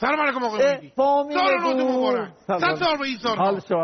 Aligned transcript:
سلام 0.00 0.20
علیکم 0.20 0.44
آقای 0.44 0.66
مهدی 0.66 0.92
سال 0.96 1.74
نوز 1.76 1.96
مبارک 1.96 2.32
صد 2.46 2.74
سال 2.74 2.96
به 2.98 3.04
این 3.04 3.18
سال 3.18 3.38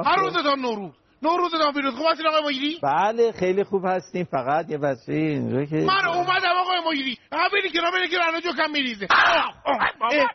هر 0.05 0.17
روزتان 0.17 0.61
نوروز. 0.61 0.93
نوروزتان 1.23 1.73
پیروز. 1.73 1.95
خوب 1.95 2.07
هستین 2.11 2.27
آقای 2.27 2.43
مجری 2.43 2.79
بله 2.83 3.33
خیلی 3.33 3.65
خوب 3.65 3.85
هستیم. 3.85 4.25
فقط 4.25 4.71
یه 4.71 4.79
وسیله 4.79 5.19
اینجا 5.19 5.65
که 5.65 5.77
من 5.77 6.09
اومدم 6.09 6.57
آقای 6.61 6.81
مجری 6.87 7.19
همینی 7.33 7.69
که 7.73 7.81
رابطه 7.81 8.09
که 8.11 8.19
رانو 8.19 8.41
جو 8.41 8.53
کم 8.53 8.71
میریزه. 8.71 9.07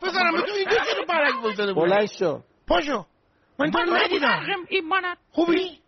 بذارم 0.03 0.41
تو 0.41 0.53
اینجا 0.53 0.77
چرا 0.93 1.05
برک 1.09 1.43
بایستاده 1.43 1.73
بلند 1.73 2.05
شو. 2.19 2.39
پاشو. 2.67 3.05
من 3.59 3.71
تو 3.71 3.79
ندیدم 3.79 4.39
خوبی؟ 5.31 5.79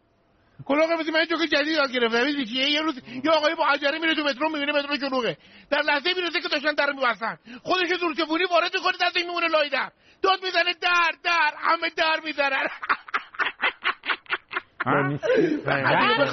کلاغ 0.66 1.00
بزی 1.00 1.12
من 1.12 1.26
جوک 1.26 1.50
جدید 1.50 1.68
یاد 1.68 1.92
گرفتم. 1.92 2.26
می‌دونی 2.26 2.44
یه 2.72 2.82
روز 2.82 2.96
یه 3.24 3.32
آقایی 3.32 3.56
با 3.56 3.68
عجله 3.68 4.00
میره 4.00 4.16
تو 4.16 4.24
مترو 4.24 4.50
می‌بینه 4.50 4.72
مترو 4.72 4.98
شلوغه 4.98 5.38
در 5.70 5.82
لحظه 5.82 6.14
می‌رسه 6.14 6.42
که 6.42 6.48
داشتن 6.48 6.74
در 6.74 6.92
میبستن. 6.92 7.38
خودش 7.64 7.90
دور 8.00 8.16
چفونی 8.16 8.44
وارد 8.46 8.76
می‌کنه 8.76 8.94
دست 9.02 9.18
این 9.18 9.28
میمونه 9.28 9.48
لای 9.48 9.70
در. 9.70 9.92
داد 10.22 10.44
می‌زنه 10.44 10.74
در 10.82 11.12
در 11.24 11.54
همه 11.58 11.90
در 11.90 12.20
می‌زنن 12.24 12.68
Oh, 14.89 14.93
oh, 14.93 16.33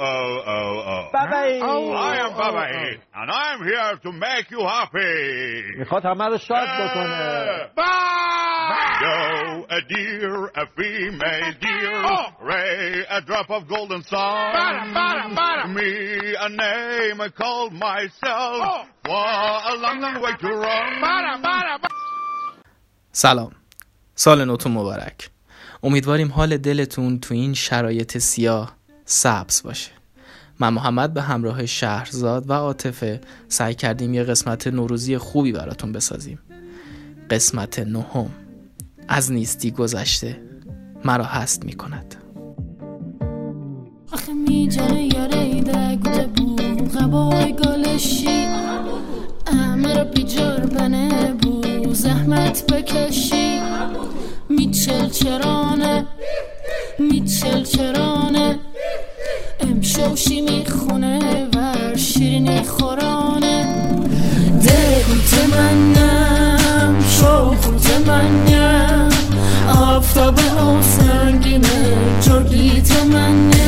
oh, 0.00 0.42
oh, 0.46 0.82
oh. 0.86 1.08
Bye-bye. 1.12 1.58
Oh, 1.62 1.90
I 1.90 2.16
am 2.24 2.32
Baba 2.36 2.64
and 3.16 3.30
I'm 3.30 3.64
here 3.64 3.96
to 4.04 4.12
make 4.12 4.50
you 4.50 4.60
happy. 4.60 5.78
میخواد 5.78 6.04
همه 6.06 6.24
رو 6.24 6.38
شاد 6.38 6.68
بکنه 6.68 7.70
Yo, 9.02 9.66
a 9.68 9.80
deer, 9.92 10.36
a 10.62 10.64
female 10.76 11.52
deer, 11.60 12.02
Ray, 12.40 13.04
a 13.10 13.20
drop 13.20 13.50
of 13.50 13.68
golden 13.68 14.02
sun. 14.04 15.74
Me, 15.74 15.90
a 16.46 16.48
name 16.48 17.20
I 17.20 17.28
called 17.28 17.72
myself. 17.72 18.86
For 19.04 19.26
a 19.72 19.74
long, 19.84 20.00
long 20.00 20.22
way 20.22 20.32
to 20.40 20.48
run. 20.48 21.04
سلام 23.12 23.50
سال 24.14 24.44
نوتون 24.44 24.72
مبارک 24.72 25.30
امیدواریم 25.83 26.31
حال 26.31 26.57
دلتون 26.57 27.19
تو 27.19 27.33
این 27.33 27.53
شرایط 27.53 28.17
سیاه 28.17 28.75
سبز 29.05 29.63
باشه. 29.63 29.91
من 30.59 30.69
محمد 30.69 31.13
به 31.13 31.21
همراه 31.21 31.65
شهرزاد 31.65 32.49
و 32.49 32.53
عاطفه 32.53 33.21
سعی 33.47 33.75
کردیم 33.75 34.13
یه 34.13 34.23
قسمت 34.23 34.67
نوروزی 34.67 35.17
خوبی 35.17 35.51
براتون 35.51 35.91
بسازیم. 35.91 36.39
قسمت 37.29 37.79
نهم. 37.79 38.29
از 39.07 39.31
نیستی 39.31 39.71
گذشته 39.71 40.41
مرا 41.05 41.23
هست 41.23 41.65
می 41.65 41.73
کند 41.73 42.15
زحمت 51.99 52.71
بکشی. 52.71 53.59
میچل 54.59 55.09
چرانه 55.09 56.05
میچل 56.99 57.63
چرانه. 57.63 58.59
امشوشی 59.59 60.41
می‌خونه 60.41 61.19
ور 61.55 61.95
شیرینی 61.97 62.63
خورانه. 62.63 63.65
دلت 64.63 65.31
منم 65.51 66.95
شوخوت 67.09 68.07
منم. 68.07 69.09
آفتاب 69.67 70.39
ها 70.39 70.81
سنگینه 70.81 71.97
جرگیت 72.21 72.91
منم 73.03 73.58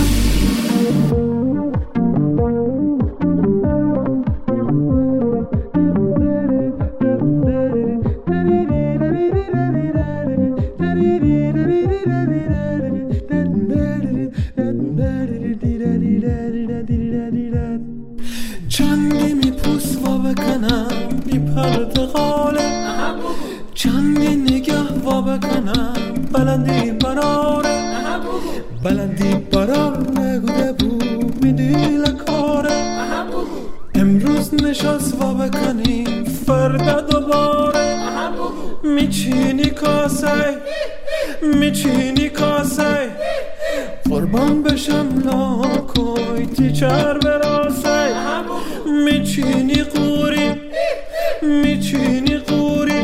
میچینی 52.02 52.38
قوری. 52.38 53.04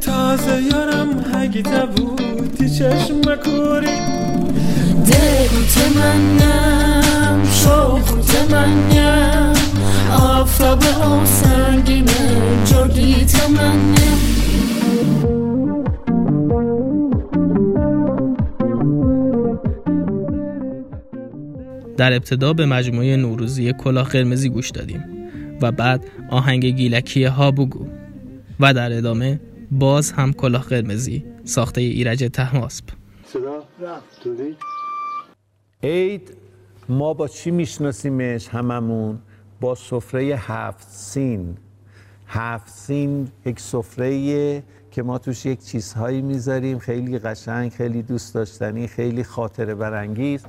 تازه 0.00 0.62
یارم 0.62 1.24
هگیته 1.34 1.86
بودی 1.86 2.70
چشم 2.70 3.20
کوری 3.34 3.96
دلت 5.06 5.96
منم 5.96 7.42
شوخوت 7.44 8.50
منم 8.50 9.54
آفتاب 10.20 10.82
ها 10.82 11.24
سنگینه 11.24 12.64
جرگیت 12.64 13.48
منم. 13.50 13.92
در 21.96 22.12
ابتدا 22.12 22.52
به 22.52 22.66
مجموعه 22.66 23.16
نوروزی 23.16 23.72
کلاه 23.72 24.08
قرمزی 24.08 24.48
گوش 24.48 24.70
دادیم. 24.70 25.21
و 25.62 25.72
بعد 25.72 26.04
آهنگ 26.30 26.64
گیلکی 26.66 27.24
هابوگو 27.24 27.86
و 28.60 28.74
در 28.74 28.92
ادامه 28.92 29.40
باز 29.70 30.12
هم 30.12 30.32
کلاه 30.32 30.62
قرمزی 30.62 31.24
ساخته 31.44 31.80
ایرج 31.80 32.30
تهماسب. 32.32 32.84
صدا 33.26 33.64
رفت 33.80 34.26
عید 35.82 36.32
ما 36.88 37.14
با 37.14 37.28
چی 37.28 37.50
میشناسیمش 37.50 38.48
هممون؟ 38.48 39.18
با 39.60 39.74
سفره 39.74 40.22
هفت 40.22 40.88
سین. 40.90 41.56
هفت 42.26 42.68
سین 42.68 43.28
یک 43.46 43.60
سفره 43.60 44.62
که 44.90 45.02
ما 45.02 45.18
توش 45.18 45.46
یک 45.46 45.64
چیزهایی 45.64 46.22
می‌ذاریم 46.22 46.78
خیلی 46.78 47.18
قشنگ 47.18 47.72
خیلی 47.72 48.02
دوست 48.02 48.34
داشتنی 48.34 48.86
خیلی 48.86 49.24
خاطره 49.24 49.74
برانگیز. 49.74 50.44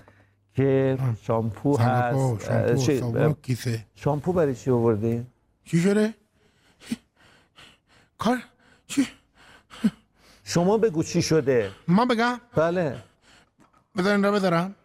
که 0.55 0.97
شامپو 1.21 1.77
هست. 1.77 2.49
شامپو، 2.85 3.33
کیسه. 3.41 3.85
شامپو 3.95 4.33
برای 4.33 4.55
چی 4.55 4.71
آوردی؟ 4.71 5.25
چی 5.65 5.79
شده؟ 5.79 6.13
کار؟ 8.17 8.37
چی؟ 8.87 9.07
شما 10.43 10.77
بگو 10.77 11.03
چی 11.03 11.21
شده. 11.21 11.71
من 11.87 12.07
بگم؟ 12.07 12.41
بله. 12.55 13.03
بذارین 13.97 14.23
را 14.23 14.31
بذارم. 14.31 14.75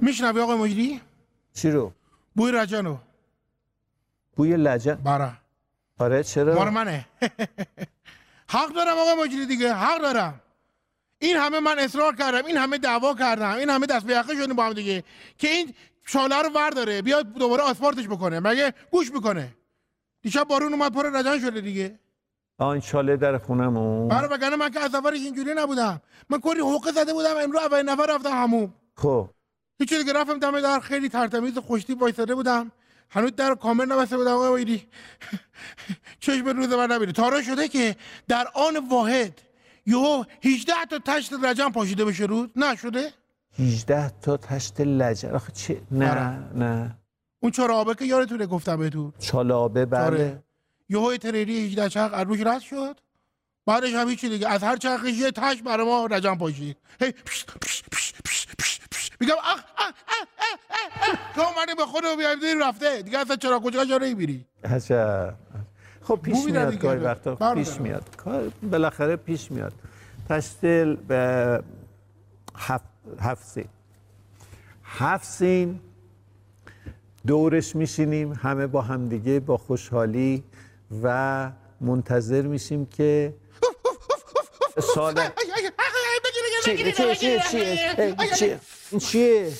میشنوی 0.00 0.40
آقای 0.40 0.56
مجری؟ 0.56 1.00
چی 1.54 1.70
رو؟ 1.70 1.92
بوی 2.34 2.52
رجانو. 2.52 2.96
بوی 4.36 4.56
لجن؟ 4.56 4.94
برا 4.94 5.32
آره 5.98 6.22
چرا؟ 6.22 6.54
مال 6.54 6.70
منه. 6.70 7.06
حق 8.54 8.72
دارم 8.74 8.98
آقای 8.98 9.14
مجری 9.24 9.46
دیگه 9.46 9.74
حق 9.74 10.02
دارم. 10.02 10.40
این 11.18 11.36
همه 11.36 11.60
من 11.60 11.78
اصرار 11.78 12.16
کردم 12.16 12.46
این 12.46 12.56
همه 12.56 12.78
دعوا 12.78 13.14
کردم 13.14 13.54
این 13.54 13.70
همه 13.70 13.86
دست 13.86 14.06
به 14.06 14.12
یقه 14.12 14.34
شدیم 14.34 14.56
با 14.56 14.64
هم 14.64 14.72
دیگه. 14.72 15.04
که 15.38 15.48
این 15.48 15.74
شاله 16.06 16.42
رو 16.42 16.48
ورداره 16.48 17.02
بیاد 17.02 17.32
دوباره 17.32 17.62
آسفالتش 17.62 18.08
بکنه 18.08 18.40
مگه 18.40 18.74
گوش 18.90 19.12
می‌کنه؟ 19.12 19.56
دیشب 20.22 20.44
بارون 20.44 20.72
اومد 20.72 20.92
پر 20.92 21.10
رجان 21.20 21.40
شده 21.40 21.60
دیگه. 21.60 21.98
آه 22.58 22.68
این 22.68 22.80
چاله 22.80 23.16
در 23.16 23.38
خونمون. 23.38 24.08
برای 24.08 24.28
وگرنه 24.28 24.56
من 24.56 24.70
که 24.70 24.80
از 24.80 24.94
اولش 24.94 25.20
اینجوری 25.20 25.54
نبودم. 25.54 26.00
من 26.30 26.40
کلی 26.40 26.60
حقه 26.60 26.92
زده 26.92 27.12
بودم 27.12 27.36
امروز 27.36 27.60
اولین 27.60 27.88
نفر 27.88 28.06
رفتم 28.14 28.30
هموم 28.30 28.74
خب. 28.96 29.30
هیچی 29.78 29.98
دیگه 29.98 30.12
رفتم 30.12 30.38
دم 30.38 30.60
در 30.60 30.80
خیلی 30.80 31.08
ترتمیز 31.08 31.58
خوشتی 31.58 31.94
وایساده 31.94 32.34
بودم. 32.34 32.72
هنوز 33.10 33.32
در 33.36 33.54
کامل 33.54 33.84
نبسته 33.92 34.16
بودم 34.16 34.32
آقا 34.32 34.52
ویدی. 34.52 34.86
چشم 36.20 36.48
روز 36.48 36.68
من 36.68 36.92
نمیره 36.92 37.12
تارا 37.12 37.42
شده 37.42 37.68
که 37.68 37.96
در 38.28 38.48
آن 38.54 38.88
واحد 38.88 39.40
یهو 39.86 40.24
18 40.44 40.72
تا 40.90 40.98
تشت 40.98 41.32
رجم 41.44 41.72
پاشیده 41.72 42.04
بشه 42.04 42.24
روز 42.24 42.48
نه 42.56 42.76
شده 42.76 43.12
18 43.58 44.08
تا 44.22 44.36
تشت 44.36 44.80
لجن. 44.80 45.30
آخه 45.34 45.52
چه 45.52 45.82
نه 45.90 46.10
آره. 46.10 46.20
نه. 46.54 46.98
اون 47.40 47.52
چهار 47.52 47.72
آبه 47.72 47.94
که 47.94 48.04
یادتونه 48.04 48.46
گفتم 48.46 48.76
بهتون. 48.76 49.12
چالابه 49.18 49.86
بله. 49.86 50.04
آره. 50.04 50.42
یهو 50.88 51.16
تریری 51.16 51.66
18 51.66 51.88
چرخ 51.88 52.12
از 52.14 52.26
روش 52.26 52.40
رد 52.40 52.60
شد. 52.60 53.00
بعدش 53.66 53.94
هم 53.94 54.08
هیچی 54.08 54.28
دیگه. 54.28 54.48
از 54.48 54.62
هر 54.62 54.76
چرخش 54.76 55.08
یه 55.12 55.30
تش 55.30 55.62
برای 55.62 55.86
ما 55.86 56.06
رجم 56.06 56.38
پاشید. 56.38 56.76
هی. 57.00 57.12
میگم 59.20 59.34
اخ 59.44 59.64
اه 59.78 59.86
اه 60.08 60.26
اه. 61.02 61.18
تو 61.34 61.40
اومدی 61.40 61.74
به 61.76 61.86
خود 61.86 62.02
بیایم 62.18 62.62
رفته. 62.62 63.02
دیگه 63.02 63.18
اصلا 63.18 63.36
چرا 63.36 63.60
کجا 63.60 63.84
جا 63.84 63.98
نمیری 63.98 64.46
عجب. 64.64 65.34
خب 66.06 66.20
پیش 66.22 66.44
میاد 66.44 66.70
دیگه. 66.70 66.82
گاهی 66.82 66.98
وقتا. 66.98 67.54
پیش 67.54 67.80
میاد. 67.80 68.16
کار 68.16 68.52
بالاخره 68.62 69.16
پیش 69.16 69.50
میاد. 69.50 69.72
تشتل 70.28 70.96
به 70.96 71.62
هفت, 72.56 72.84
هفت 73.20 73.44
سین. 73.44 73.68
هفت 74.84 75.24
سین 75.24 75.80
دورش 77.26 77.76
میشینیم 77.76 78.32
همه 78.32 78.66
با 78.66 78.82
همدیگه 78.82 79.40
با 79.40 79.56
خوشحالی 79.56 80.44
و 81.02 81.50
منتظر 81.80 82.42
میشیم 82.42 82.86
که 82.86 83.34
سال 84.94 85.14
چیه 86.64 86.92
چیه 86.92 87.14
چیه 87.14 87.42
چیه 88.36 88.60
چیه 88.98 89.52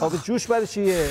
آب 0.00 0.16
جوش 0.22 0.46
برای 0.46 0.66
چیه؟ 0.66 1.08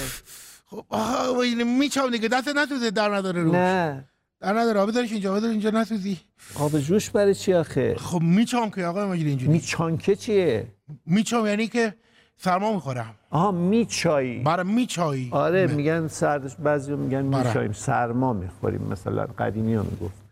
خب 0.73 0.85
آها 0.89 1.41
این 1.41 1.77
میچام 1.79 2.11
دیگه. 2.11 2.27
دست 2.27 2.47
نسوزه 2.47 2.91
در 2.91 3.15
نداره 3.15 3.43
رو 3.43 3.51
نه. 3.51 4.05
در 4.39 4.53
نداره. 4.53 4.79
آب 4.79 4.89
بذارش 4.89 5.11
اینجا 5.11 5.33
بذار 5.33 5.49
اینجا 5.49 5.69
نسوزی. 5.69 6.19
آب 6.55 6.79
جوش 6.79 7.09
برای 7.09 7.35
چی 7.35 7.53
آخه؟ 7.53 7.95
خب 7.95 8.21
میچام 8.21 8.69
که 8.69 8.85
آقا 8.85 9.07
مجید 9.07 9.27
اینجوری. 9.27 9.51
میچانکه 9.51 10.15
چیه؟ 10.15 10.67
میچام 11.05 11.45
یعنی 11.45 11.67
که 11.67 11.93
سرما 12.37 12.73
می‌خورم. 12.73 13.15
آها 13.29 13.51
میچایی. 13.51 14.39
برای 14.39 14.67
میچایی. 14.67 15.29
آره 15.31 15.67
میگن 15.67 16.07
سردش 16.07 16.55
بعضی 16.55 16.95
میگن. 16.95 17.21
میچاییم. 17.21 17.71
سرما 17.71 18.33
می‌خوریم 18.33 18.81
مثلا. 18.81 19.25
قدیمی 19.25 19.73
ها 19.73 19.83
می‌گفت. 19.83 20.23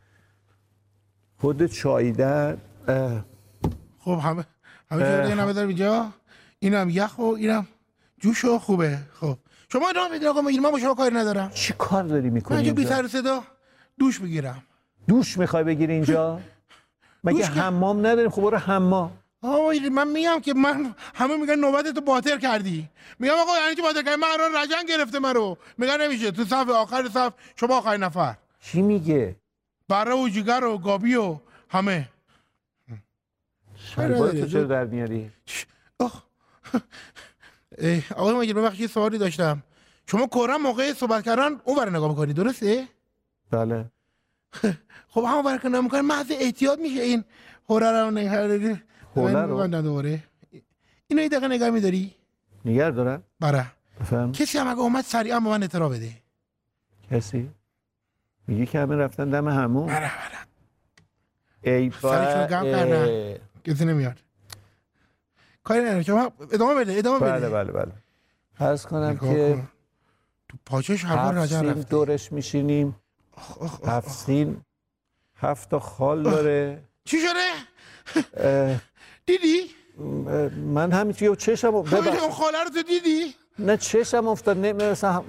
خود 1.38 1.66
چاییدن 1.66 2.58
اه، 2.88 3.26
خب 4.00 4.20
همه 4.24 4.46
همه 4.92 5.22
دیگه 5.22 5.36
نبذار 5.36 5.68
اینجا. 5.68 6.10
اینم 6.60 6.90
یخ 6.90 7.20
و 7.20 7.24
اینم 7.24 7.68
جوش 8.20 8.46
و 8.46 8.60
خوبه. 8.60 8.98
خب. 9.14 9.38
شما 9.72 9.90
ادامه 9.90 10.10
بدید 10.10 10.28
آقا 10.28 10.42
من 10.42 10.72
با 10.72 10.80
شما 10.80 10.94
کاری 10.94 11.16
ندارم. 11.16 11.52
چی 11.54 11.74
کار 11.78 12.04
داری 12.04 12.28
من 12.28 12.34
می‌کنی 12.34 12.58
اینجا 12.58 12.74
بی 12.74 12.86
سر 12.86 13.08
صدا 13.08 13.44
دوش 14.00 14.20
بگیرم 14.20 14.64
دوش 15.08 15.38
می‌خوای 15.38 15.64
بگیری 15.64 15.94
اینجا؟ 15.94 16.40
مگه 17.24 17.46
حمام 17.46 18.00
نداریم؟ 18.00 18.30
خب 18.30 18.42
برو 18.42 18.58
حمام. 18.58 19.18
آقا 19.42 19.72
من 19.92 20.08
میگم 20.08 20.40
که 20.40 20.54
من 20.54 20.96
همه 21.16 21.38
میگن 21.38 21.56
نوبت 21.56 21.88
تو 21.88 22.02
باطر 22.02 22.38
کردی. 22.38 22.90
میگم 23.20 23.34
آقا 23.34 23.52
یعنی 23.64 23.76
چی 23.76 23.82
باطر 23.82 24.02
کردی؟ 24.02 24.16
من 24.16 24.28
قرار 24.28 24.64
رجن 24.64 24.86
گرفته 24.90 25.20
مرو 25.20 25.58
میگن 25.78 26.02
نمیشه. 26.02 26.32
تو 26.32 26.46
صف 26.46 26.70
آخر 26.70 27.10
صف 27.14 27.34
شما 27.56 27.78
آخرین 27.78 28.04
نفر. 28.04 28.36
چی 28.60 28.82
میگه؟ 28.82 29.36
بره 29.90 30.16
و 30.16 30.30
جگر 30.30 30.64
و 30.64 30.78
گابی 30.78 31.16
و 31.16 31.38
همه. 31.70 32.10
شلوار 33.76 34.32
تو 34.32 34.48
چرا 34.48 34.64
در 34.64 34.86
میاری؟ 34.86 35.32
آخ. 36.00 36.22
آقای 38.16 38.54
ببخشید 38.54 38.82
یه 38.82 38.88
سوالی 38.88 39.18
داشتم. 39.18 39.64
شما 40.08 40.28
کورا 40.28 40.58
موقع 40.58 40.94
صحبت 40.94 41.24
کردن 41.24 41.62
اون 41.64 41.78
ور 41.78 41.90
نگاه 41.90 42.10
می‌کنی 42.10 42.34
درسته؟ 42.34 42.88
بله. 43.52 43.92
خب 45.14 45.24
همون 45.28 45.46
ور 45.46 45.58
که 45.58 45.70
نگاه 45.70 45.82
می‌کنی 45.82 46.02
محض 46.02 46.32
احتیاط 46.32 46.80
میشه 46.80 47.02
این 47.02 47.24
هوره 47.70 47.92
رو 47.92 48.12
نگاه 48.12 48.48
داری؟ 48.48 48.82
هوره 49.16 49.42
رو؟ 49.42 49.68
دوباره. 49.68 50.24
اینو 51.08 51.22
یه 51.22 51.30
دقیقه 51.30 51.48
نگاه 51.48 51.70
میداری؟ 51.70 52.16
نگر 52.66 52.92
دارم. 52.92 53.24
بره 53.40 53.66
بفهم 54.00 54.32
کسی 54.32 54.58
هم 54.58 54.68
اگه 54.68 54.80
اومد 54.80 55.04
سریعا 55.04 55.40
به 55.40 55.50
من 55.50 55.64
اطلاع 55.64 55.90
بده. 55.90 56.12
کسی؟ 57.12 57.50
میگی 58.48 58.66
که 58.66 58.80
همه 58.80 58.96
رفتن 58.96 59.30
دم 59.30 59.48
همون. 59.48 59.88
بره 59.88 60.00
بره 60.00 60.38
ای. 61.64 61.92
اه. 62.04 63.38
کسی 63.64 63.86
نمیاد. 63.86 64.20
کاری 65.63 65.81
نداره 65.81 66.04
شما 66.04 66.31
ادامه 66.52 66.75
بده 66.75 66.94
ادامه 66.98 67.19
بله 67.19 67.38
بده 67.38 67.50
بله 67.50 67.72
بله 67.72 67.92
عرض 68.60 68.86
کنم 68.86 69.04
نگاه 69.04 69.34
که 69.36 69.54
کن. 69.54 69.69
تو 70.68 70.78
هفت 70.78 71.38
رجن 71.38 71.60
سین 71.60 71.69
رفته 71.69 71.84
دورش 71.90 72.31
میشینیم 72.31 72.96
هفت. 73.88 74.10
سین 74.10 74.62
هفت 75.36 75.78
خال 75.78 76.24
داره 76.24 76.84
چی 77.06 77.18
شده؟ 77.19 77.50
دیدی؟ 79.25 79.72
من 80.74 80.92
همین 80.92 81.13
توی 81.13 81.36
چشم 81.36 81.81
ببخش 81.81 82.22
اون 82.22 82.31
خاله 82.31 82.63
رو 82.63 82.69
تو 82.69 82.81
دیدی؟ 82.84 83.36
نه 83.60 83.78
چشم 83.78 84.28
افتاد 84.28 84.58
نمی‌رسم 84.58 85.24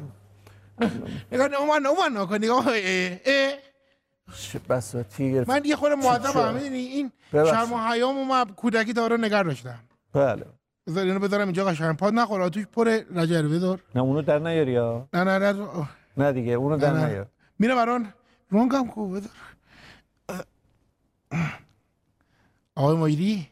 نگاه 1.32 1.49
نه 1.49 1.56
اومن 1.61 1.87
اومن 1.87 2.23
نکن 2.23 2.34
نگاه 2.34 2.67
اه 2.69 3.19
اه 3.25 3.55
بساتی 4.69 5.40
من 5.40 5.64
یه 5.64 5.76
شد؟ 5.76 5.87
مؤدبم 5.87 6.55
می‌دونی 6.55 6.79
این. 6.79 7.12
شرم 7.32 7.73
و 7.73 7.79
حیامو 7.88 8.25
من 8.25 8.44
کودکی 8.44 8.93
داره 8.93 9.17
نگر 9.17 9.43
داشتم 9.43 9.79
بله. 10.12 10.44
بذار 10.87 11.05
اینو 11.05 11.19
بذارم 11.20 11.43
اینجا 11.44 11.64
قشنگ. 11.64 11.97
پاد 11.97 12.14
نخوره 12.14 12.49
توش 12.50 12.67
پر 12.67 12.85
رجر 13.14 13.43
بذار. 13.43 13.81
نه 13.94 14.03
اونو 14.03 14.23
در 14.23 14.38
نیاری 14.38 14.76
ها 14.76 15.09
نه 15.12 15.25
نه 15.25 15.38
نه 15.53 15.69
نه 16.17 16.32
دیگه 16.32 16.53
اونو 16.53 16.76
در. 16.76 17.09
نیار. 17.09 17.26
میره 17.59 17.75
بران 17.75 18.12
رونگم 18.50 18.87
کو 18.87 19.09
بذار. 19.09 19.31
آقای 22.75 22.97
مایری 22.97 23.49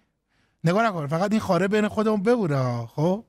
نگاه 0.65 0.87
نکن 0.89 1.07
فقط 1.07 1.31
این 1.33 1.41
خاره 1.41 1.69
بین 1.69 1.89
خودمون 1.89 2.23
ببوره 2.23 2.87
خب؟ 2.87 3.25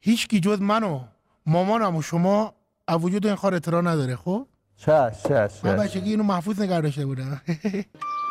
هیچ 0.00 0.28
کی 0.28 0.40
جز 0.40 0.60
من 0.60 0.82
و 0.82 1.00
مامانم 1.46 1.96
و 1.96 2.02
شما 2.02 2.54
از 2.88 3.04
وجود 3.04 3.26
این 3.26 3.34
خار 3.34 3.54
اطلاع 3.54 3.82
نداره 3.82 4.16
خب؟ 4.16 4.46
چش 4.76 5.22
چش. 5.28 5.64
من 5.64 5.76
بچگی 5.76 6.10
اینو 6.10 6.22
محفوظ 6.22 6.60
نگه 6.60 6.80
داشته 6.80 7.06
بودم. 7.06 7.40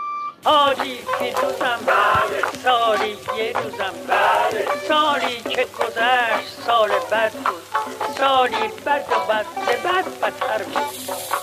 آری 0.46 0.98
که 1.20 1.34
روزم 1.42 1.80
سالی 2.64 3.18
یه 3.38 3.54
روزم 3.54 3.94
سالی 4.88 5.42
که 5.50 5.68
گذشت 5.80 6.62
سال 6.66 6.90
بد 7.12 7.32
بود 7.32 7.64
سالی 8.18 8.68
بد 8.86 9.06
و 9.12 9.34
بد 9.34 9.46
به 9.66 9.78
بد 9.78 10.06
بدتر 10.22 10.64
بود 10.64 11.43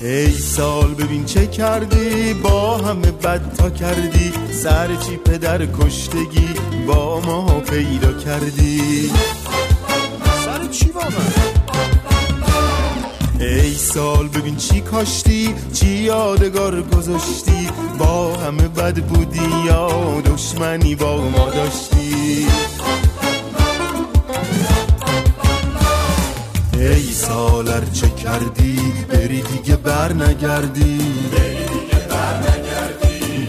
ای 0.00 0.32
سال 0.32 0.94
ببین 0.94 1.24
چه 1.24 1.46
کردی؟ 1.46 2.34
با 2.34 2.76
همه 2.76 3.10
بد 3.10 3.54
تا 3.54 3.70
کردی. 3.70 4.32
سر 4.52 4.96
چی 4.96 5.16
پدر 5.16 5.66
کشتگی؟ 5.66 6.48
با 6.86 7.20
ما 7.20 7.60
پیدا 7.60 8.12
کردی. 8.12 9.10
سر 10.44 10.66
چی 10.66 10.90
واقعا 10.90 11.48
ای 13.40 13.74
سال 13.74 14.28
ببین 14.28 14.56
چی 14.56 14.80
کاشتی؟ 14.80 15.54
چی 15.72 15.86
یادگار 15.86 16.82
گذاشتی؟ 16.82 17.68
با 17.98 18.36
همه 18.36 18.68
بد 18.68 19.02
بودی 19.02 19.50
یا 19.66 20.20
دشمنی 20.20 20.94
با 20.94 21.16
ما 21.16 21.50
داشتی؟ 21.50 22.46
ای 27.28 27.34
سالر 27.34 27.84
چه 27.84 28.08
کردی 28.08 28.92
بری 29.08 29.42
دیگه 29.42 29.76
بر 29.76 30.12
نگردی. 30.12 30.98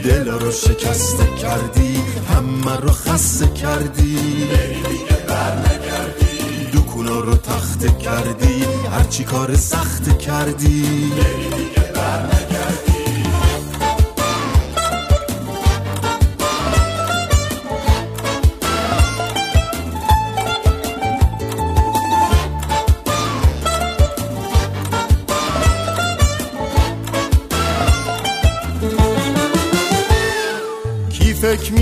دل 0.03 0.29
رو 0.29 0.51
شکسته 0.51 1.25
کردی 1.41 2.03
همه 2.29 2.75
رو 2.75 2.91
خسته 2.91 3.47
کردی. 3.47 4.47
دکونا 6.73 7.19
رو 7.19 7.35
تخته 7.35 7.87
کردی 7.87 8.65
هرچی 8.91 9.23
کار 9.23 9.55
سخت 9.55 10.17
کردی. 10.17 11.11
کی 12.48 12.48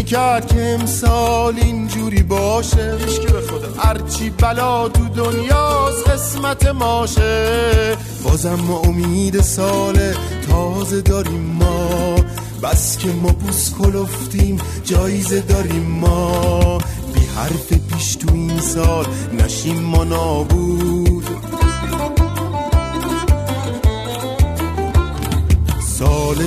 می‌کرد 0.08 0.48
که 0.48 0.78
امسال 0.80 1.54
اینجوری 1.58 2.24
باشه. 2.24 2.98
هیچکی 3.00 3.28
به 3.28 3.42
خدا 3.42 3.68
هرچی 3.78 4.30
بلا 4.30 4.90
تو 4.90 5.10
دنیاست 5.10 6.10
قسمت 6.10 6.68
ماشه. 6.68 7.98
بازم 8.24 8.56
ما 8.56 8.80
امید 8.80 9.42
سال 9.42 10.14
تازه 10.50 11.02
داریم 11.02 11.58
ما. 11.60 12.16
بس 12.64 12.98
که 12.98 13.08
ما 13.08 13.30
بوس 13.30 13.74
کلفتیم 13.74 14.58
جایزه 14.84 15.42
داریم 15.42 16.00
ما. 16.02 16.78
بی 17.14 17.26
حرف 17.36 17.74
پیش 17.94 18.16
تو 18.16 18.34
این 18.34 18.60
سال 18.60 19.06
نشیم 19.34 19.80
ما 19.80 20.04
نابود. 20.04 20.97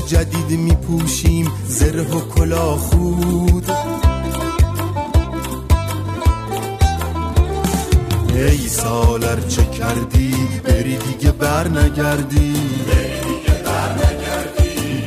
جدید 0.00 0.59
میپوشیم 0.59 1.52
زره 1.66 2.02
و 2.02 2.21
کلاه 2.21 2.78
خود. 2.78 3.71
ای 8.35 8.69
سالر 8.69 9.40
چه 9.49 9.64
کردی 9.64 10.35
بری 10.64 10.97
دیگه 10.97 11.33
بر 11.33 11.69
نگردی. 11.69 12.54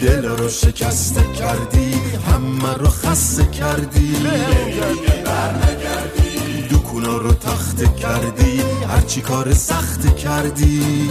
دل 0.01 0.25
رو 0.25 0.49
شکسته 0.49 1.21
کردی 1.39 1.93
همه 2.27 2.73
رو 2.73 2.87
خسته 2.87 3.45
کردی. 3.45 4.15
دکونا 6.71 7.17
رو 7.17 7.33
تخته 7.33 7.87
کردی 7.87 8.61
هرچی 8.89 9.21
کار 9.21 9.53
سخت 9.53 10.15
کردی. 10.15 11.09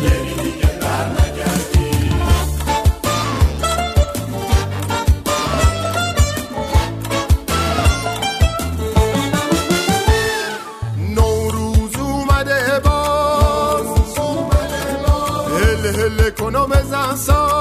هل 16.43 16.51
کن 16.51 16.57
و 16.57 17.51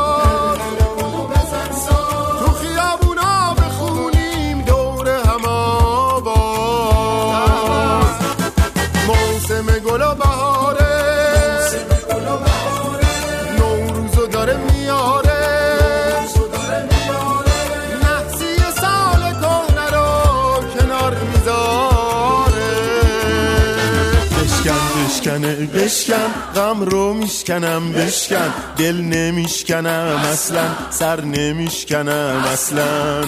بشکن. 25.91 26.33
غم 26.55 26.81
رو 26.81 27.13
میشکنم 27.13 27.91
بشکن. 27.91 28.53
دل 28.77 29.01
نمیشکنم 29.01 30.21
اصلا. 30.31 30.61
سر 30.89 31.21
نمیشکنم 31.21 32.43
اصلا. 32.53 33.21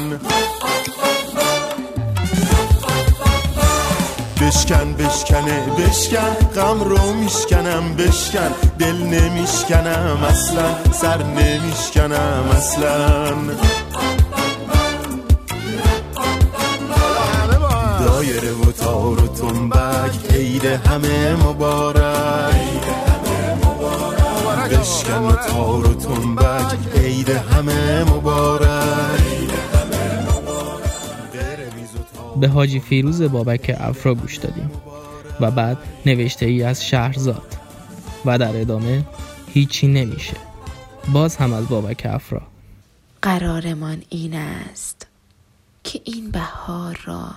بشکن 4.41 4.93
بشکنه 4.93 5.61
بشکن. 5.77 6.33
غم 6.55 6.83
رو 6.83 7.13
میشکنم 7.13 7.95
بشکن. 7.95 8.51
دل 8.79 8.95
نمیشکنم 8.95 10.23
اصلا. 10.29 10.91
سر 10.91 11.23
نمیشکنم 11.23 12.43
اصلا. 12.57 13.33
دایره 18.33 18.53
و 18.53 18.71
تار 18.71 19.23
و 19.23 19.27
تنبک 19.27 20.33
عید 20.33 20.65
همه 20.65 21.35
مبارک. 21.35 22.83
بشکن 24.71 25.13
و 25.13 25.31
تار 25.31 25.87
و 25.87 25.93
تنبک 25.93 26.97
عید 26.97 27.29
همه 27.29 28.03
مبارک. 28.03 29.23
به 32.39 32.47
حاجی 32.47 32.79
فیروز 32.79 33.21
بابک 33.21 33.75
افرا 33.79 34.13
گوش 34.13 34.37
دادیم. 34.37 34.71
و 35.39 35.51
بعد 35.51 35.77
نوشته 36.05 36.45
ای 36.45 36.63
از 36.63 36.85
شهرزاد. 36.85 37.57
و 38.25 38.37
در 38.37 38.61
ادامه 38.61 39.03
هیچی 39.47 39.87
نمیشه. 39.87 40.37
باز 41.13 41.35
هم 41.35 41.53
از 41.53 41.67
بابک 41.67 42.07
افرا. 42.09 42.41
قرارمان 43.21 44.01
این 44.09 44.33
است 44.35 45.07
که 45.83 46.01
این 46.03 46.31
بهار 46.31 46.99
را 47.05 47.31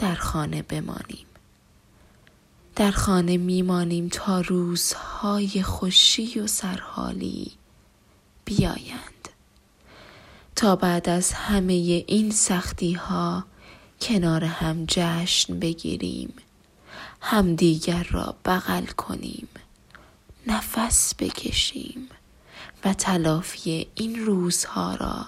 در 0.00 0.14
خانه 0.14 0.62
بمانیم. 0.62 1.26
در 2.76 2.90
خانه 2.90 3.36
میمانیم 3.36 4.08
تا 4.08 4.40
روزهای 4.40 5.62
خوشی 5.62 6.40
و 6.40 6.46
سرحالی 6.46 7.52
بیایند. 8.44 9.28
تا 10.56 10.76
بعد 10.76 11.08
از 11.08 11.32
همه 11.32 11.72
این 12.06 12.30
سختی 12.30 12.92
ها 12.92 13.44
کنار 14.00 14.44
هم 14.44 14.84
جشن 14.88 15.58
بگیریم. 15.58 16.34
همدیگر 17.20 18.06
را 18.10 18.34
بغل 18.44 18.86
کنیم. 18.86 19.48
نفس 20.46 21.14
بکشیم 21.18 22.08
و 22.84 22.94
تلافی 22.94 23.86
این 23.94 24.26
روزها 24.26 24.94
را 24.94 25.26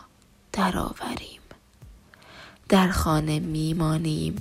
درآوریم. 0.52 1.41
در 2.69 2.91
خانه 2.91 3.41
میمانیم 3.41 4.37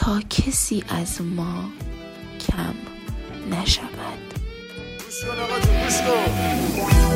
تا 0.00 0.20
کسی 0.30 0.84
از 0.88 1.22
ما 1.36 1.64
کم 2.48 2.74
نشود. 3.50 4.20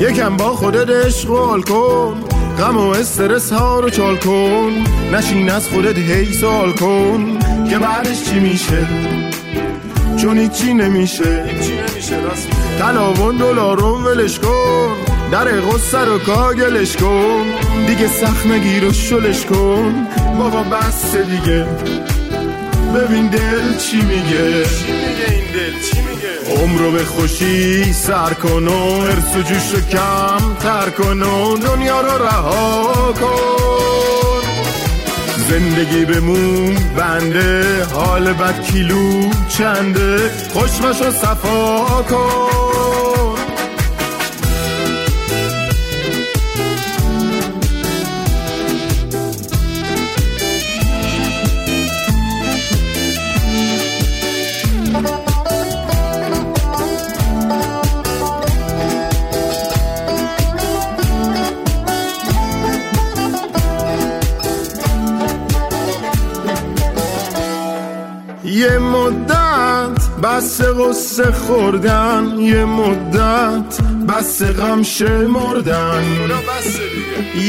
یکم 0.00 0.36
با 0.36 0.56
خودت 0.56 0.90
عشق 0.90 1.28
کن 1.68 2.24
غم 2.58 2.76
و 2.76 2.88
استرس 2.88 3.52
ها 3.52 3.80
رو 3.80 3.90
چال 3.90 4.16
کن. 4.16 4.72
نشین 5.12 5.50
از 5.50 5.68
خودت 5.68 5.98
هی 5.98 6.32
سوال 6.32 6.72
کن 6.72 7.38
که 7.70 7.78
بعدش 7.78 8.24
چی 8.24 8.40
میشه؟ 8.40 8.86
چون 10.16 10.38
هیچی 10.38 10.74
نمیشه. 10.74 11.44
تلاون 12.78 13.36
دلارون 13.36 14.04
ولش 14.04 14.38
کن 14.38 14.88
در 15.32 15.60
غصه 15.60 15.98
رو 15.98 16.18
کاگلش 16.18 16.96
کن. 16.96 17.42
دیگه 17.86 18.08
سخت 18.08 18.46
نگیر 18.46 18.84
و 18.84 18.92
شلش 18.92 19.46
کن. 19.46 20.06
بابا 20.38 20.62
بس 20.62 21.16
دیگه. 21.16 21.66
ببین 22.94 23.26
دل 23.26 23.78
چی 23.78 23.96
میگه. 23.96 24.64
عمرو 26.56 26.90
به 26.90 27.04
خوشی 27.04 27.92
سر 27.92 28.34
کن 28.34 28.68
و 28.68 29.00
ارس 29.00 29.36
و 29.36 29.42
جوش 29.42 29.72
رو 29.74 29.80
کم 29.80 30.54
تر 30.60 30.90
کن 30.90 31.22
و 31.22 31.56
دنیا 31.56 32.00
رو 32.00 32.24
رها 32.24 33.12
کن. 33.20 34.42
زندگی 35.48 36.04
بمون 36.04 36.74
بنده 36.96 37.84
حال 37.84 38.32
بد 38.32 38.62
کیلو 38.62 39.30
چنده؟ 39.48 40.30
خوشمش 40.52 41.02
رو 41.02 41.10
صفا 41.10 42.02
کن. 42.10 43.03
قصه 70.94 71.32
خوردن 71.32 72.24
یه 72.38 72.64
مدت 72.64 73.80
بس 74.08 74.42
غم 74.42 74.82
شمردن 74.82 76.04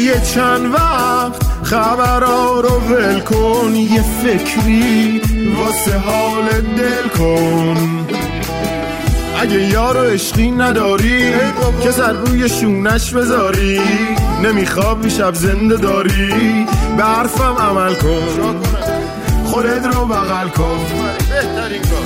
یه 0.05 0.21
چند 0.33 0.73
وقت 0.73 1.43
خبرها 1.63 2.59
رو 2.59 2.69
ول 2.69 3.19
کن 3.19 3.75
یه 3.75 4.01
فکری 4.23 5.21
واسه 5.57 5.97
حال 5.97 6.61
دل 6.77 7.07
کن. 7.17 8.07
اگه 9.39 9.61
یارو 9.61 9.99
عشقی 9.99 10.51
نداری 10.51 11.33
که 11.83 11.91
سر 11.91 12.11
روی 12.11 12.49
شونش 12.49 13.13
بذاری 13.13 13.81
نمیخواب 14.43 15.07
شب 15.07 15.33
زنده 15.33 15.77
داری 15.77 16.65
به 16.97 17.03
حرفم 17.03 17.55
عمل 17.59 17.93
کن. 17.93 18.94
خودت 19.55 19.85
رو 19.85 20.05
بغل 20.05 20.49
کن. 20.49 20.79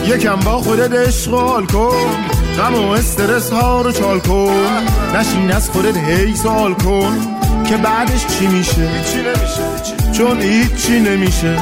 یکم 0.06 0.36
با 0.36 0.58
خودت 0.58 1.28
و 1.28 1.38
حال 1.38 1.66
کن. 1.66 2.08
غم 2.58 2.76
و 2.76 2.92
استرس 2.92 3.50
ها 3.50 3.82
رو 3.82 3.92
چال 3.92 4.20
کن. 4.20 4.68
نشین 5.16 5.52
از 5.52 5.70
خودت 5.70 5.98
هی 5.98 6.36
سوال 6.36 6.74
کن. 6.74 7.18
که 7.70 7.78
بعدش 7.78 8.26
چی 8.28 8.48
میشه؟ 8.48 8.90
چون 10.12 10.42
هیچی 10.42 11.00
نمیشه. 11.00 11.58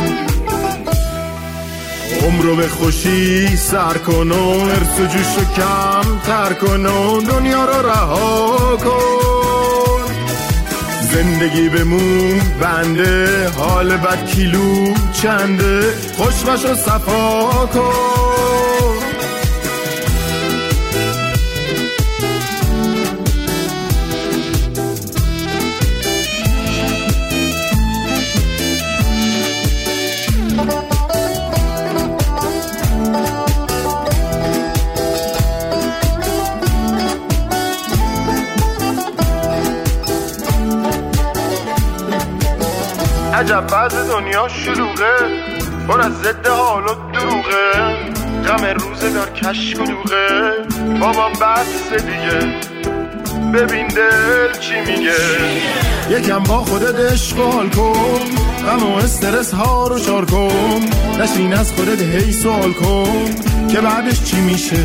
عمرو 2.21 2.55
به 2.55 2.67
خوشی 2.67 3.57
سر 3.57 3.97
کن 3.97 4.31
و 4.31 4.49
ارس 4.49 4.99
و 4.99 5.05
جوش 5.05 5.37
رو 5.37 5.43
کم 5.55 6.19
تر 6.25 6.53
کن 6.53 6.85
و 6.85 7.21
دنیا 7.21 7.65
رو 7.65 7.89
رها 7.89 8.77
کن. 8.77 9.76
زندگی 11.17 11.69
بمون 11.69 12.39
بنده 12.61 13.49
حال 13.49 13.97
بد 13.97 14.25
کیلو 14.25 14.93
چنده؟ 15.21 15.93
خوشمش 16.17 16.65
رو 16.65 16.75
صفا 16.75 17.65
کن. 17.73 19.06
بعد 43.51 44.07
دنیا 44.07 44.47
شلوغه. 44.47 45.15
پر 45.87 46.01
از 46.01 46.13
ضد 46.13 46.47
و 46.47 46.95
دروغه. 47.13 47.71
غم 48.47 48.65
روزه 48.65 49.09
دار 49.09 49.29
کشک 49.29 49.79
و 49.79 49.85
دوغه 49.85 50.51
بابا 50.99 51.29
بس 51.29 51.93
دیگه. 51.93 52.55
ببین 53.53 53.87
دل 53.87 54.59
چی 54.59 54.79
میگه. 54.79 55.13
یکم 56.09 56.39
با 56.39 56.57
خودت 56.57 57.11
عشق 57.11 57.37
کن. 57.37 57.69
غم 58.65 58.83
و 58.83 58.95
استرس 58.95 59.53
ها 59.53 59.87
رو 59.87 59.99
چار 59.99 60.25
کن. 60.25 60.81
نشین 61.19 61.53
از 61.53 61.71
خودت 61.73 62.01
هی 62.01 62.31
سوال 62.31 62.73
کن. 62.73 63.25
که 63.71 63.81
بعدش 63.81 64.23
چی 64.23 64.41
میشه؟ 64.41 64.83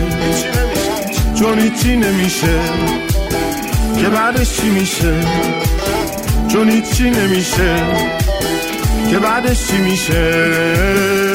چون 1.39 1.59
هیچی 1.59 1.97
نمیشه. 1.97 2.61
که 4.01 4.09
بعدش 4.09 4.57
چی 4.57 4.71
میشه؟ 4.71 5.21
چون 6.49 6.71
هیچی 6.71 7.11
نمیشه. 7.11 8.22
که 9.13 9.19
بعدش 9.19 9.67
چی 9.67 9.79
میشه؟ 9.79 11.32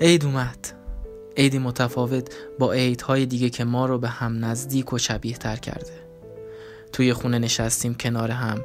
عید 0.00 0.24
اومد. 0.24 0.68
عیدی 1.36 1.58
متفاوت 1.58 2.34
با 2.58 2.72
عیدهای 2.72 3.26
دیگه 3.26 3.50
که 3.50 3.64
ما 3.64 3.86
رو 3.86 3.98
به 3.98 4.08
هم 4.08 4.44
نزدیک 4.44 4.92
و 4.92 4.98
شبیه 4.98 5.36
تر 5.36 5.56
کرده. 5.56 6.04
توی 6.92 7.12
خونه 7.12 7.38
نشستیم 7.38 7.94
کنار 7.94 8.30
هم 8.30 8.60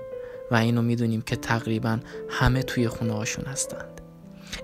و 0.52 0.56
اینو 0.56 0.82
می‌دونیم 0.82 1.22
که 1.22 1.36
تقریبا 1.36 2.00
همه 2.30 2.64
توی 2.64 2.88
خونه 2.88 3.14
هاشون 3.14 3.46
هستند. 3.46 4.02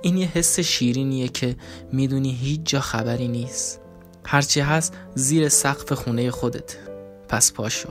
این 0.02 0.18
یه 0.18 0.28
حس 0.28 0.60
شیرینیه 0.60 1.28
که 1.28 1.56
می‌دونی 1.92 2.32
هیچ 2.32 2.62
جا 2.64 2.80
خبری 2.80 3.28
نیست. 3.28 3.82
هرچی 4.26 4.60
هست 4.60 4.94
زیر 5.16 5.50
سقف 5.50 5.94
خونه 5.94 6.32
خودت. 6.32 6.78
پس 7.30 7.54
پاشو. 7.54 7.90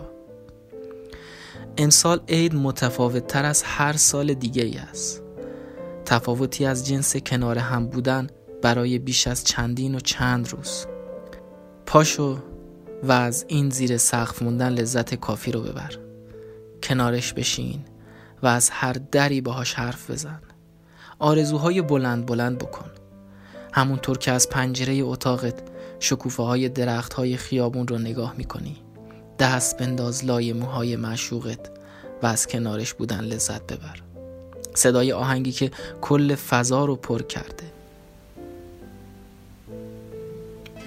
امسال 1.78 2.20
عید 2.28 2.54
متفاوت 2.54 3.26
تر 3.26 3.44
از 3.44 3.62
هر 3.62 3.92
سال 3.92 4.34
دیگه 4.34 4.62
ای 4.62 4.76
است. 4.76 5.22
تفاوتی 6.04 6.66
از 6.66 6.86
جنس 6.86 7.16
کنار 7.16 7.58
هم 7.58 7.86
بودن 7.86 8.26
برای 8.64 8.98
بیش 8.98 9.26
از 9.26 9.44
چندین 9.44 9.94
و 9.94 10.00
چند 10.00 10.48
روز. 10.48 10.86
پاشو 11.86 12.38
و 13.02 13.12
از 13.12 13.44
این 13.48 13.70
زیر 13.70 13.96
سقف 13.96 14.42
موندن 14.42 14.72
لذت 14.72 15.14
کافی 15.14 15.52
رو 15.52 15.60
ببر. 15.60 15.98
کنارش 16.82 17.32
بشین 17.32 17.84
و 18.42 18.46
از 18.46 18.70
هر 18.70 18.92
دری 18.92 19.40
باهاش 19.40 19.74
حرف 19.74 20.10
بزن. 20.10 20.40
آرزوهای 21.18 21.82
بلند 21.82 22.26
بلند 22.26 22.58
بکن. 22.58 22.90
همونطور 23.72 24.18
که 24.18 24.32
از 24.32 24.48
پنجره 24.48 24.94
اتاقت 24.94 25.62
شکوفه 26.00 26.42
های 26.42 26.68
درخت 26.68 27.12
های 27.12 27.36
خیابون 27.36 27.88
رو 27.88 27.98
نگاه 27.98 28.34
می‌کنی. 28.38 28.76
دست 29.38 29.78
بنداز 29.78 30.24
لای 30.24 30.52
موهای 30.52 30.96
معشوقت 30.96 31.70
و 32.22 32.26
از 32.26 32.46
کنارش 32.46 32.94
بودن 32.94 33.20
لذت 33.20 33.72
ببر. 33.72 34.02
صدای 34.74 35.12
آهنگی 35.12 35.52
که 35.52 35.70
کل 36.00 36.34
فضا 36.34 36.84
رو 36.84 36.96
پر 36.96 37.22
کرده. 37.22 37.73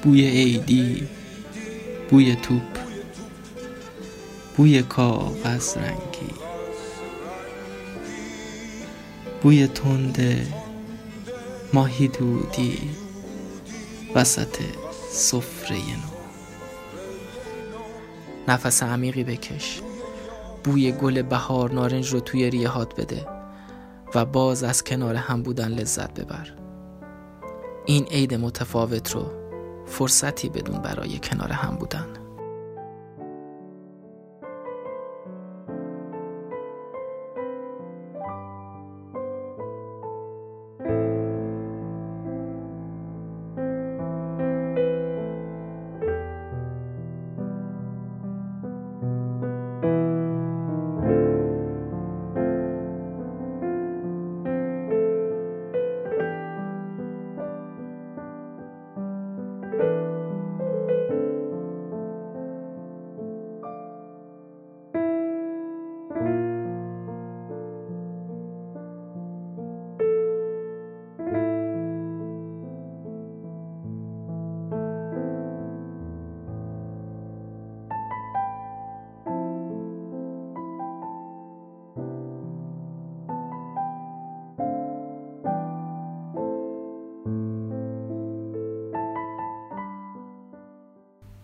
بوی 0.07 0.27
عیدی 0.27 1.07
بوی 2.09 2.35
توپ 2.35 2.61
بوی 4.57 4.83
کاغذ 4.83 5.77
رنگی 5.77 6.33
بوی 9.41 9.67
تند 9.67 10.47
ماهی 11.73 12.07
دودی 12.07 12.79
وسط 14.15 14.57
سفره 15.11 15.77
نو. 15.77 16.17
نفس 18.47 18.83
عمیقی 18.83 19.23
بکش. 19.23 19.81
بوی 20.63 20.91
گل 20.91 21.21
بهار 21.21 21.71
نارنج 21.71 22.09
رو 22.09 22.19
توی 22.19 22.49
ریهات 22.49 22.95
بده 23.01 23.27
و 24.15 24.25
باز 24.25 24.63
از 24.63 24.83
کنار 24.83 25.15
هم 25.15 25.43
بودن 25.43 25.67
لذت 25.67 26.19
ببر. 26.19 26.53
این 27.85 28.05
عید 28.05 28.33
متفاوت 28.33 29.11
رو 29.11 29.46
فرصتی 29.87 30.49
بدون 30.49 30.81
برای 30.81 31.19
کنار 31.19 31.51
هم 31.51 31.75
بودن. 31.75 32.16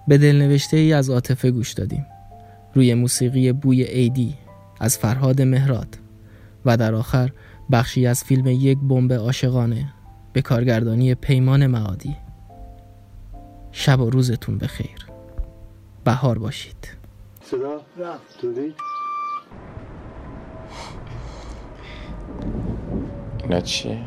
به 0.07 0.17
دلنوشته 0.17 0.77
ای 0.77 0.93
از 0.93 1.09
عاطفه 1.09 1.51
گوش 1.51 1.73
دادیم. 1.73 2.05
روی 2.73 2.93
موسیقی 2.93 3.51
بوی 3.51 3.83
ایدی 3.83 4.33
از 4.79 4.97
فرهاد 4.97 5.41
مهراد 5.41 5.97
و 6.65 6.77
در 6.77 6.95
آخر 6.95 7.29
بخشی 7.71 8.07
از 8.07 8.23
فیلم 8.23 8.47
یک 8.47 8.77
بمب 8.89 9.13
عاشقانه 9.13 9.93
به 10.33 10.41
کارگردانی 10.41 11.15
پیمان 11.15 11.67
معادی. 11.67 12.15
شب 13.71 13.99
و 13.99 14.09
روزتون 14.09 14.57
بخیر. 14.57 15.07
بهار 16.03 16.39
باشید. 16.39 16.87
صدا؟ 17.41 17.81
تودی 18.41 18.73
اینا 23.43 23.61
چیه؟ 23.61 23.99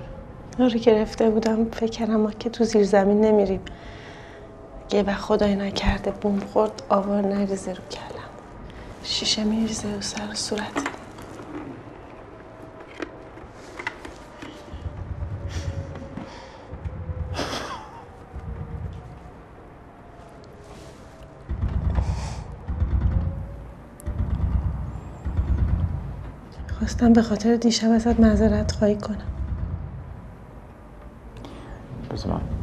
رو 0.58 0.68
گرفته 0.68 1.30
بودم. 1.30 1.70
فکر 1.70 1.90
کردم 1.90 2.16
ما 2.16 2.30
که 2.30 2.50
تو 2.50 2.64
زیر 2.64 2.84
زمین 2.84 3.20
نمیریم. 3.20 3.60
یه 4.92 5.02
وقت 5.02 5.20
خدای 5.20 5.56
نکرده 5.56 6.10
بوم 6.10 6.40
خورد 6.40 6.82
آوار 6.88 7.26
نریزه 7.26 7.72
رو 7.72 7.82
کلم. 7.90 8.30
شیشه 9.02 9.44
میریزه 9.44 9.94
رو 9.94 10.00
سر 10.00 10.34
صورت. 10.34 10.88
خواستم 26.78 27.12
به 27.12 27.22
خاطر 27.22 27.56
دیشب 27.56 27.90
ازت 27.90 28.20
معذرت 28.20 28.72
خواهی 28.72 28.96
کنم. 28.96 29.18
بزنم 32.10 32.55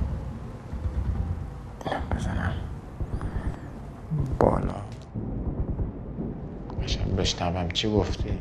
چی 7.73 7.91
گفتی؟ 7.91 8.39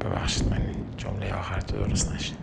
ببخشید 0.00 0.50
من 0.50 0.62
جمله 0.96 1.34
آخر 1.34 1.60
تو 1.60 1.76
درست 1.76 2.12
نشد 2.14 2.34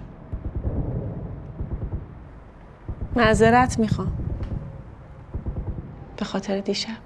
معذرت 3.15 3.80
می‌خوام. 3.80 4.12
به 6.17 6.26
خاطر 6.26 6.60
دیشب. 6.60 6.98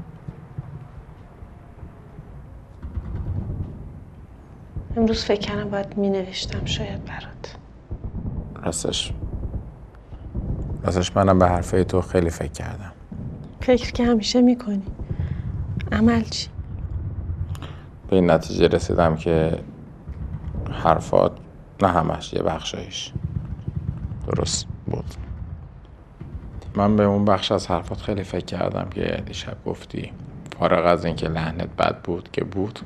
امروز 4.98 5.24
فکر 5.24 5.40
کردم 5.40 5.70
باید 5.70 5.98
می 5.98 6.10
نوشتم 6.10 6.66
شاید 6.66 7.06
برات. 7.06 7.56
راستش 8.56 9.14
راستش 10.84 11.18
منم 11.18 11.40
به 11.40 11.48
حرفه 11.48 11.84
تو 11.84 12.02
خیلی 12.02 12.30
فکر 12.30 12.52
کردم. 12.52 12.92
فکر 13.62 13.92
که 13.92 14.06
همیشه 14.06 14.42
می‌کنی. 14.42 14.84
عمل 15.92 16.22
چی؟ 16.22 16.50
به 18.10 18.16
این 18.16 18.32
نتیجه 18.32 18.68
رسیدم 18.68 19.16
که 19.16 19.60
حرفات 20.72 21.32
نه 21.82 21.88
همش 21.88 22.34
یه 22.34 22.42
بخشایش. 22.42 23.14
درست 24.28 24.68
بود. 24.86 25.06
من 26.76 26.96
به 26.96 27.04
اون 27.04 27.26
بخش 27.26 27.52
از 27.52 27.68
حرفات 27.68 28.02
خیلی 28.02 28.24
فکر 28.24 28.46
کردم 28.46 28.90
که 28.90 29.24
دیشب 29.26 29.58
گفتی. 29.66 30.12
فارغ 30.60 30.86
از 30.86 31.06
اینکه 31.06 31.28
لحنت 31.28 31.76
بد 31.78 32.02
بود 32.02 32.30
که 32.32 32.44
بود. 32.44 32.80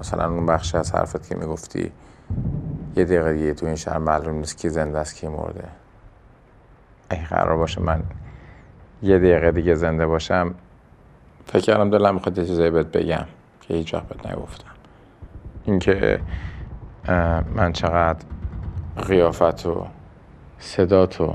مثلا 0.00 0.30
اون 0.30 0.46
بخش 0.46 0.74
از 0.74 0.94
حرفت 0.94 1.28
که 1.28 1.34
می‌گفتی 1.34 1.92
یه 2.96 3.04
دقیقه 3.04 3.32
دیگه 3.32 3.54
تو 3.54 3.66
این 3.66 3.76
شهر 3.76 3.98
معلوم 3.98 4.36
نیست 4.36 4.58
کی 4.58 4.68
زنده 4.68 4.98
است 4.98 5.16
کی 5.16 5.28
مرده. 5.28 5.68
اگه 7.10 7.26
قرار 7.26 7.56
باشه 7.56 7.80
من 7.80 8.02
یه 9.02 9.18
دقیقه 9.18 9.52
دیگه 9.52 9.74
زنده 9.74 10.06
باشم 10.06 10.54
فکر 11.46 11.60
کردم 11.60 11.90
دلم 11.90 12.14
می‌خواد 12.14 12.38
یه 12.38 12.46
چیزایی 12.46 12.70
بهت 12.70 12.86
بگم 12.86 13.24
که 13.60 13.74
هیچ 13.74 13.94
وقت 13.94 14.08
بهت 14.08 14.26
نگفتم. 14.26 14.70
اینکه 15.64 16.20
من 17.54 17.72
چقدر 17.72 18.24
قیافت 19.08 19.66
و 19.66 19.86
صدات 20.58 21.20
و 21.20 21.34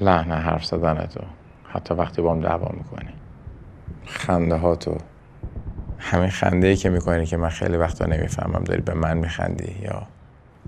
لحن 0.00 0.32
حرف 0.32 0.64
زدن 0.64 1.06
تو 1.06 1.20
حتی 1.68 1.94
وقتی 1.94 2.22
با 2.22 2.32
هم 2.32 2.40
دعوا 2.40 2.68
می‌کنی 2.74 3.14
خنده 4.06 4.56
ها 4.56 4.76
تو 4.76 4.96
همین 5.98 6.30
خنده 6.30 6.66
ای 6.66 6.76
که 6.76 6.90
می‌کنی 6.90 7.26
که 7.26 7.36
من 7.36 7.48
خیلی 7.48 7.76
وقتا 7.76 8.06
نمی‌فهمم 8.06 8.64
داری 8.64 8.82
به 8.82 8.94
من 8.94 9.16
میخندی 9.16 9.76
یا 9.82 10.02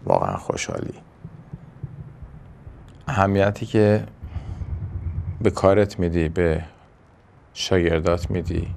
واقعا 0.04 0.36
خوشحالی. 0.36 0.94
اهمیتی 3.08 3.66
که 3.66 4.04
به 5.40 5.50
کارت 5.50 5.98
میدی 5.98 6.28
به 6.28 6.62
شاگردات 7.60 8.30
میدی. 8.30 8.68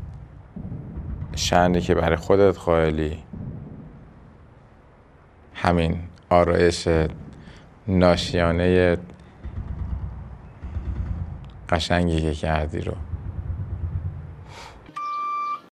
شعنی 1.36 1.82
که 1.82 1.96
برای 1.96 2.16
خودت 2.16 2.58
قائلی. 2.58 3.24
همین 5.54 6.00
آرایش 6.30 6.88
ناشیانه 7.88 8.98
قشنگی 11.70 12.22
که 12.22 12.34
کردی 12.34 12.82
رو. 12.82 12.94